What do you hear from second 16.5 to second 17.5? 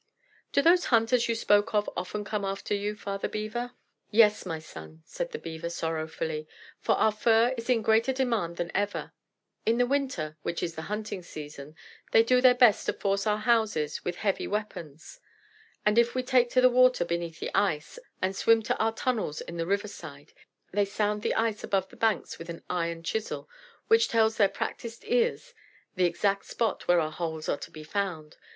the water beneath